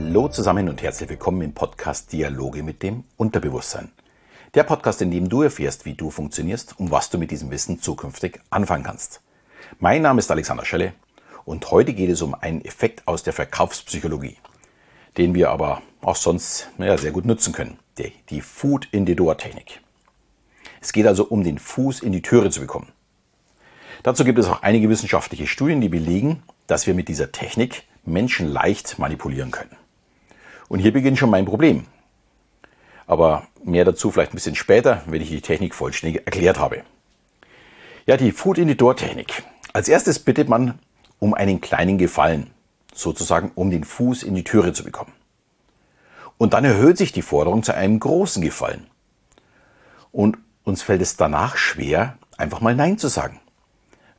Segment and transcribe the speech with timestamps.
[0.00, 3.90] Hallo zusammen und herzlich willkommen im Podcast Dialoge mit dem Unterbewusstsein.
[4.54, 7.80] Der Podcast, in dem du erfährst, wie du funktionierst und was du mit diesem Wissen
[7.80, 9.20] zukünftig anfangen kannst.
[9.80, 10.92] Mein Name ist Alexander Schelle
[11.44, 14.36] und heute geht es um einen Effekt aus der Verkaufspsychologie,
[15.16, 19.16] den wir aber auch sonst ja, sehr gut nutzen können, die, die Food in the
[19.16, 19.80] Door Technik.
[20.80, 22.92] Es geht also um den Fuß in die Türe zu bekommen.
[24.04, 28.46] Dazu gibt es auch einige wissenschaftliche Studien, die belegen, dass wir mit dieser Technik Menschen
[28.46, 29.76] leicht manipulieren können.
[30.68, 31.86] Und hier beginnt schon mein Problem.
[33.06, 36.82] Aber mehr dazu vielleicht ein bisschen später, wenn ich die Technik vollständig erklärt habe.
[38.06, 39.42] Ja, die Food in the Door Technik.
[39.72, 40.78] Als erstes bittet man
[41.18, 42.50] um einen kleinen Gefallen,
[42.94, 45.12] sozusagen um den Fuß in die Türe zu bekommen.
[46.36, 48.86] Und dann erhöht sich die Forderung zu einem großen Gefallen.
[50.12, 53.40] Und uns fällt es danach schwer, einfach mal Nein zu sagen,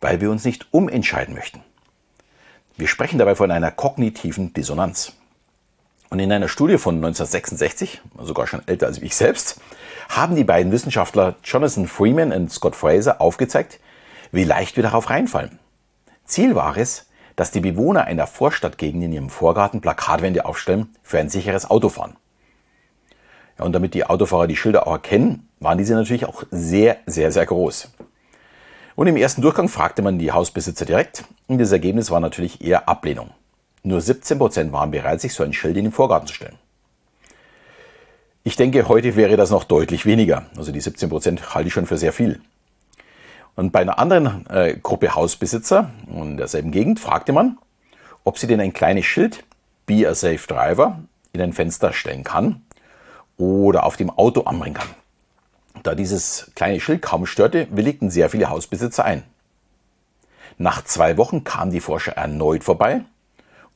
[0.00, 1.62] weil wir uns nicht umentscheiden möchten.
[2.76, 5.12] Wir sprechen dabei von einer kognitiven Dissonanz.
[6.10, 9.60] Und in einer Studie von 1966, sogar schon älter als ich selbst,
[10.08, 13.78] haben die beiden Wissenschaftler Jonathan Freeman und Scott Fraser aufgezeigt,
[14.32, 15.58] wie leicht wir darauf reinfallen.
[16.24, 21.28] Ziel war es, dass die Bewohner einer Vorstadtgegend in ihrem Vorgarten Plakatwände aufstellen für ein
[21.28, 22.16] sicheres Autofahren.
[23.58, 27.30] Ja, und damit die Autofahrer die Schilder auch erkennen, waren diese natürlich auch sehr, sehr,
[27.30, 27.90] sehr groß.
[28.96, 32.88] Und im ersten Durchgang fragte man die Hausbesitzer direkt und das Ergebnis war natürlich eher
[32.88, 33.30] Ablehnung.
[33.82, 36.58] Nur 17% waren bereit, sich so ein Schild in den Vorgarten zu stellen.
[38.44, 40.46] Ich denke, heute wäre das noch deutlich weniger.
[40.56, 42.40] Also die 17% halte ich schon für sehr viel.
[43.56, 47.58] Und bei einer anderen äh, Gruppe Hausbesitzer in derselben Gegend fragte man,
[48.24, 49.44] ob sie denn ein kleines Schild
[49.84, 51.00] Be a Safe Driver
[51.32, 52.62] in ein Fenster stellen kann
[53.36, 54.88] oder auf dem Auto anbringen kann.
[55.82, 59.24] Da dieses kleine Schild kaum störte, willigten sehr viele Hausbesitzer ein.
[60.56, 63.02] Nach zwei Wochen kamen die Forscher erneut vorbei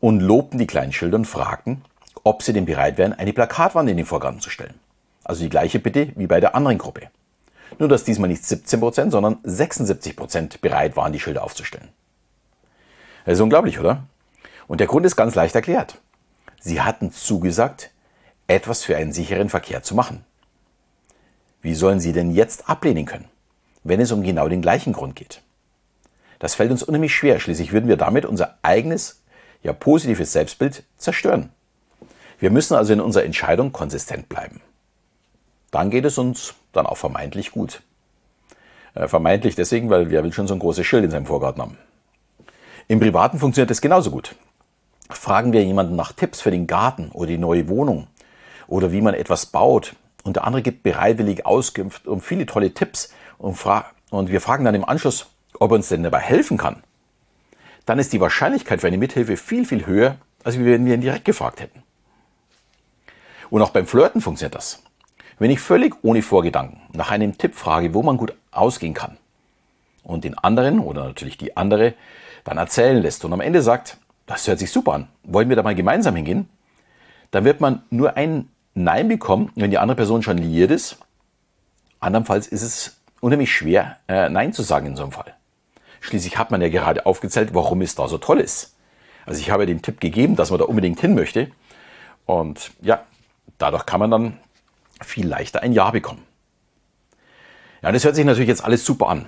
[0.00, 1.82] und lobten die kleinen Schilder und fragten,
[2.24, 4.78] ob sie denn bereit wären, eine Plakatwand in den Vorgarten zu stellen.
[5.24, 7.08] Also die gleiche Bitte wie bei der anderen Gruppe.
[7.78, 11.88] Nur dass diesmal nicht 17%, sondern 76% bereit waren, die Schilder aufzustellen.
[13.24, 14.04] Das ist unglaublich, oder?
[14.66, 15.98] Und der Grund ist ganz leicht erklärt.
[16.60, 17.90] Sie hatten zugesagt,
[18.46, 20.24] etwas für einen sicheren Verkehr zu machen.
[21.62, 23.26] Wie sollen sie denn jetzt ablehnen können,
[23.84, 25.42] wenn es um genau den gleichen Grund geht?
[26.38, 27.38] Das fällt uns unheimlich schwer.
[27.38, 29.19] Schließlich würden wir damit unser eigenes,
[29.62, 31.50] ja positives Selbstbild zerstören.
[32.38, 34.60] Wir müssen also in unserer Entscheidung konsistent bleiben.
[35.70, 37.82] Dann geht es uns dann auch vermeintlich gut.
[38.94, 41.78] Äh, vermeintlich deswegen, weil wer will schon so ein großes Schild in seinem Vorgarten haben.
[42.88, 44.34] Im Privaten funktioniert es genauso gut.
[45.10, 48.08] Fragen wir jemanden nach Tipps für den Garten oder die neue Wohnung
[48.66, 53.12] oder wie man etwas baut, und der andere gibt bereitwillig Auskunft um viele tolle Tipps
[53.38, 53.58] und,
[54.10, 55.26] und wir fragen dann im Anschluss,
[55.58, 56.82] ob er uns denn dabei helfen kann,
[57.90, 61.24] dann ist die Wahrscheinlichkeit für eine Mithilfe viel, viel höher, als wenn wir ihn direkt
[61.24, 61.82] gefragt hätten.
[63.50, 64.84] Und auch beim Flirten funktioniert das.
[65.40, 69.16] Wenn ich völlig ohne Vorgedanken nach einem Tipp frage, wo man gut ausgehen kann,
[70.04, 71.94] und den anderen oder natürlich die andere
[72.44, 73.96] dann erzählen lässt und am Ende sagt,
[74.26, 76.48] das hört sich super an, wollen wir da mal gemeinsam hingehen,
[77.32, 80.98] dann wird man nur einen Nein bekommen, wenn die andere Person schon liiert ist.
[81.98, 85.34] Andernfalls ist es unheimlich schwer, äh, Nein zu sagen in so einem Fall.
[86.00, 88.74] Schließlich hat man ja gerade aufgezählt, warum es da so toll ist.
[89.26, 91.50] Also ich habe den Tipp gegeben, dass man da unbedingt hin möchte.
[92.26, 93.04] Und ja,
[93.58, 94.38] dadurch kann man dann
[95.02, 96.24] viel leichter ein Ja bekommen.
[97.82, 99.26] Ja, das hört sich natürlich jetzt alles super an.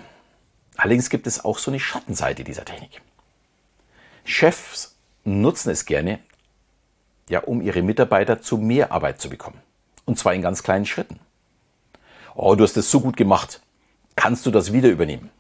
[0.77, 3.03] Allerdings gibt es auch so eine Schattenseite dieser Technik.
[4.25, 6.19] Chefs nutzen es gerne,
[7.29, 9.61] ja, um ihre Mitarbeiter zu mehr Arbeit zu bekommen.
[10.05, 11.21] Und zwar in ganz kleinen Schritten.
[12.35, 13.61] Oh, du hast das so gut gemacht.
[14.17, 15.31] Kannst du das wieder übernehmen?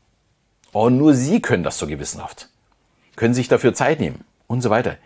[0.72, 2.48] Oh, nur Sie können das so gewissenhaft.
[3.16, 4.96] Können sich dafür Zeit nehmen und so weiter.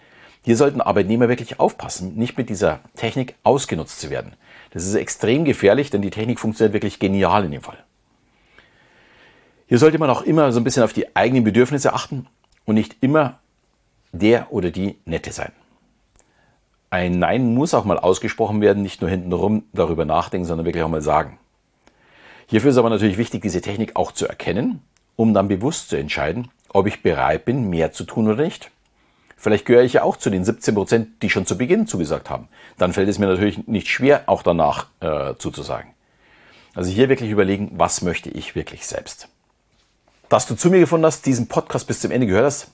[0.43, 4.35] Hier sollten Arbeitnehmer wirklich aufpassen, nicht mit dieser Technik ausgenutzt zu werden.
[4.71, 7.83] Das ist extrem gefährlich, denn die Technik funktioniert wirklich genial in dem Fall.
[9.67, 12.29] Hier sollte man auch immer so ein bisschen auf die eigenen Bedürfnisse achten
[12.65, 13.41] und nicht immer
[14.13, 15.53] der oder die Nette sein
[16.97, 20.89] ein Nein muss auch mal ausgesprochen werden, nicht nur hintenrum darüber nachdenken, sondern wirklich auch
[20.89, 21.39] mal sagen.
[22.47, 24.81] Hierfür ist aber natürlich wichtig, diese Technik auch zu erkennen,
[25.17, 28.71] um dann bewusst zu entscheiden, ob ich bereit bin, mehr zu tun oder nicht.
[29.37, 32.49] Vielleicht gehöre ich ja auch zu den 17 Prozent, die schon zu Beginn zugesagt haben.
[32.79, 35.91] Dann fällt es mir natürlich nicht schwer, auch danach äh, zuzusagen.
[36.75, 39.29] Also hier wirklich überlegen, was möchte ich wirklich selbst.
[40.29, 42.69] Dass du zu mir gefunden hast, diesen Podcast bis zum Ende gehört hast,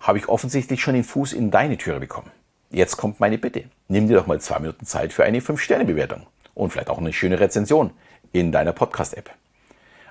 [0.00, 2.30] habe ich offensichtlich schon den Fuß in deine Türe bekommen.
[2.70, 3.64] Jetzt kommt meine Bitte.
[3.88, 7.40] Nimm dir doch mal zwei Minuten Zeit für eine 5-Sterne-Bewertung und vielleicht auch eine schöne
[7.40, 7.90] Rezension
[8.32, 9.30] in deiner Podcast-App.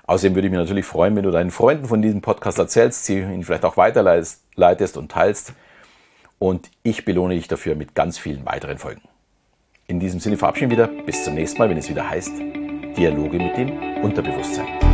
[0.06, 3.18] Außerdem würde ich mich natürlich freuen, wenn du deinen Freunden von diesem Podcast erzählst, sie
[3.20, 5.52] ihn vielleicht auch weiterleitest und teilst.
[6.38, 9.02] und ich belohne dich dafür mit ganz vielen weiteren Folgen.
[9.86, 11.02] In diesem Sinne verabschieden wir wieder.
[11.04, 12.32] Bis zum nächsten Mal, wenn es wieder heißt
[12.96, 14.89] Dialoge mit dem Unterbewusstsein.